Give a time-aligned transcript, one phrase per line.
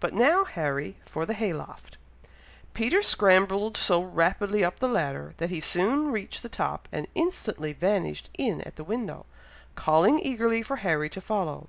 [0.00, 1.98] But now, Harry, for the hay loft."
[2.72, 7.74] Peter scrambled so rapidly up the ladder, that he soon reached the top, and instantly
[7.74, 9.26] vanished in at the window,
[9.74, 11.68] calling eagerly for Harry to follow.